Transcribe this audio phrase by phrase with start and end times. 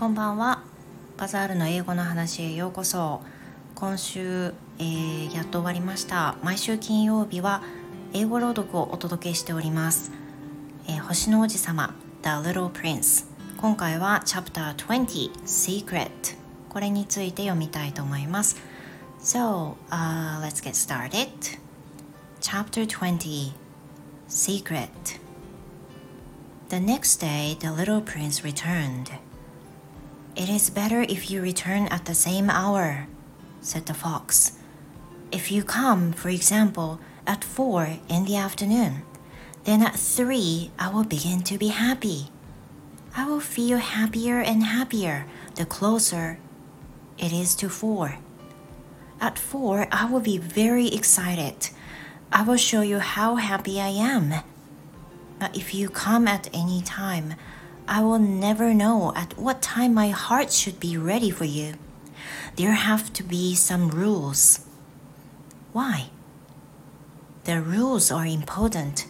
[0.00, 0.62] こんばんは
[1.18, 3.20] バザールの英語の話へようこそ
[3.74, 7.62] 今週、えー、やっと終わりました毎週金曜日は
[8.14, 10.10] 英語朗読をお届けしております、
[10.88, 13.26] えー、星の王子様 The Little Prince
[13.58, 16.08] 今回は Chapter 20 Secret
[16.70, 18.56] これについて読みたいと思います
[19.20, 21.28] So、uh, let's get started
[22.40, 23.52] Chapter 20
[24.28, 24.88] Secret
[26.70, 29.10] The next day the little prince returned
[30.36, 33.06] It is better if you return at the same hour,
[33.60, 34.52] said the fox.
[35.32, 39.02] If you come, for example, at four in the afternoon,
[39.64, 42.30] then at three I will begin to be happy.
[43.16, 45.26] I will feel happier and happier
[45.56, 46.38] the closer
[47.20, 48.18] it is to four.
[49.20, 51.68] At four, I will be very excited.
[52.32, 54.32] I will show you how happy I am.
[55.38, 57.34] But if you come at any time,
[57.90, 61.74] I will never know at what time my heart should be ready for you.
[62.54, 64.60] There have to be some rules.
[65.72, 66.10] Why?
[67.46, 69.08] The rules are important.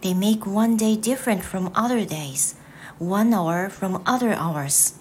[0.00, 2.54] They make one day different from other days,
[2.96, 4.94] one hour from other hours.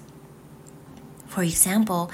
[1.26, 2.12] For example,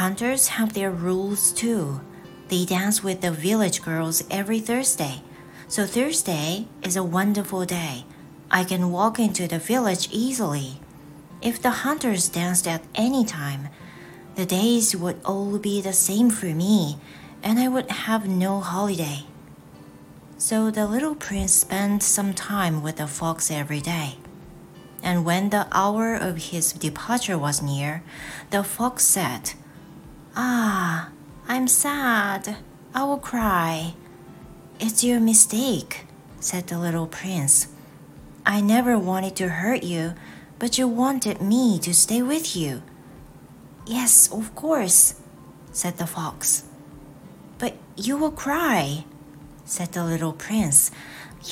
[0.00, 2.00] hunters have their rules too.
[2.48, 5.20] They dance with the village girls every Thursday.
[5.68, 8.06] So Thursday is a wonderful day
[8.50, 10.80] I can walk into the village easily.
[11.42, 13.68] If the hunters danced at any time,
[14.36, 16.98] the days would all be the same for me,
[17.42, 19.24] and I would have no holiday.
[20.38, 24.18] So the little prince spent some time with the fox every day.
[25.02, 28.02] And when the hour of his departure was near,
[28.50, 29.52] the fox said,
[30.36, 31.10] Ah,
[31.46, 32.56] I'm sad.
[32.94, 33.94] I will cry.
[34.80, 36.06] It's your mistake,
[36.40, 37.68] said the little prince.
[38.48, 40.14] I never wanted to hurt you,
[40.58, 42.82] but you wanted me to stay with you.
[43.84, 45.20] Yes, of course,
[45.70, 46.64] said the fox.
[47.58, 49.04] But you will cry,
[49.66, 50.90] said the little prince.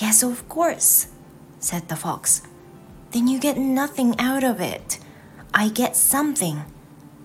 [0.00, 1.08] Yes, of course,
[1.60, 2.40] said the fox.
[3.10, 4.98] Then you get nothing out of it.
[5.52, 6.64] I get something,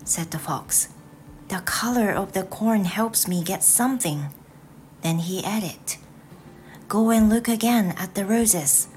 [0.03, 0.89] said the fox.
[1.47, 4.33] The color of the corn helps me get something.
[5.01, 5.95] Then he added,
[6.89, 8.89] Go and look again at the roses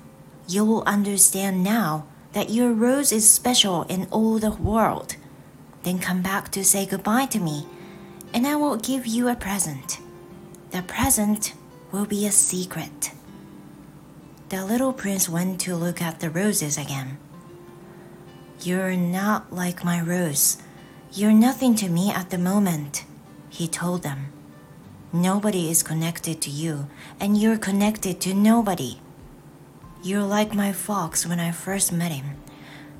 [0.46, 5.16] you will understand now that your rose is special in all the world.
[5.82, 7.66] Then come back to say goodbye to me,
[8.32, 9.98] and I will give you a present.
[10.70, 11.54] The present
[11.92, 13.12] will be a secret.
[14.48, 17.18] The little prince went to look at the roses again.
[18.60, 20.58] You're not like my rose.
[21.12, 23.04] You're nothing to me at the moment,
[23.48, 24.32] he told them.
[25.12, 26.88] Nobody is connected to you,
[27.20, 28.98] and you're connected to nobody.
[30.04, 32.36] You're like my fox when I first met him.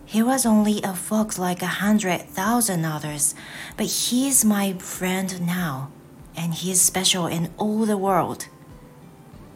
[0.06, 3.34] He was only a fox like a hundred thousand others,
[3.76, 5.90] but he's my friend now,
[6.34, 8.48] and he's special in all the world.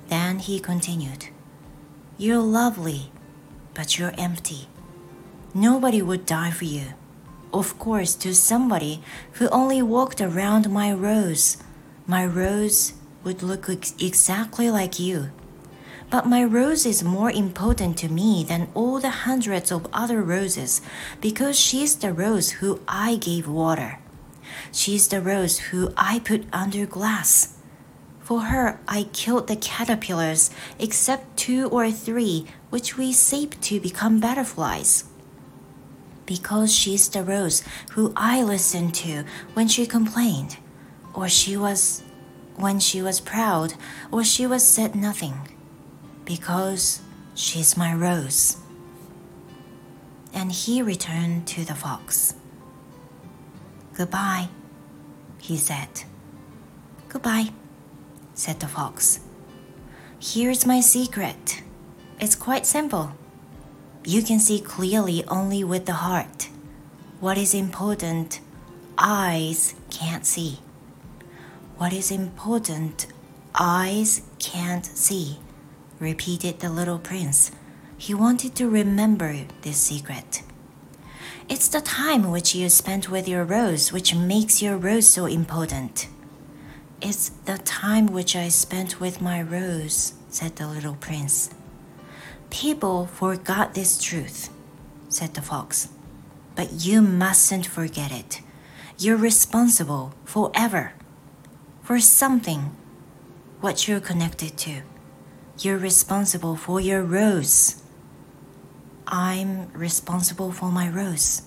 [0.09, 1.31] Then he continued,
[2.19, 3.13] You're lovely,
[3.73, 4.69] but you're empty.
[5.55, 6.93] Nobody would die for you.
[7.51, 11.57] Of course, to somebody who only walked around my rose,
[12.07, 12.93] my rose
[13.25, 15.31] would look exactly like you.
[16.11, 20.81] But my rose is more important to me than all the hundreds of other roses
[21.21, 23.99] because she's the rose who I gave water.
[24.73, 27.59] She's the rose who I put under glass.
[28.21, 34.21] For her, I killed the caterpillars, except two or three, which we shape to become
[34.21, 35.05] butterflies.
[36.25, 39.25] Because she's the rose who I listened to
[39.55, 40.57] when she complained,
[41.15, 42.03] or she was
[42.57, 43.75] when she was proud,
[44.11, 45.49] or she was said nothing
[46.29, 47.01] because
[47.35, 48.59] she's my rose.
[50.35, 52.35] And he returned to the fox.
[53.95, 54.49] Goodbye,
[55.41, 55.89] he said.
[57.09, 57.49] Goodbye,
[58.35, 59.21] said the fox.
[60.21, 61.63] Here's my secret.
[62.21, 63.13] It's quite simple.
[64.05, 66.51] You can see clearly only with the heart.
[67.21, 68.41] What is important,
[68.99, 70.59] eyes can't see.
[71.79, 73.07] What is important,
[73.59, 75.39] eyes can't see
[75.99, 77.51] repeated the little prince.
[77.97, 80.43] He wanted to remember this secret.
[81.49, 86.09] It's the time which you spent with your rose which makes your rose so important.
[87.01, 91.51] It's the time which I spent with my rose, said the little prince.
[92.51, 94.51] People forgot this truth,
[95.09, 95.89] said the fox.
[96.55, 98.41] But you mustn't forget it.
[98.99, 100.93] You're responsible forever
[101.83, 102.77] for something
[103.61, 104.83] what you're connected to.
[105.61, 107.83] You're responsible for your rose.
[109.09, 111.43] I'm responsible for my rose.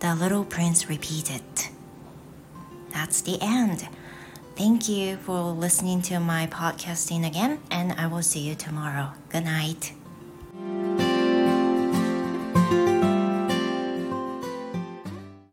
[0.00, 1.42] The little prince repeated.
[2.92, 3.88] That's the end.
[4.54, 9.12] Thank you for listening to my podcasting again, and I will see you tomorrow.
[9.30, 9.94] Good night.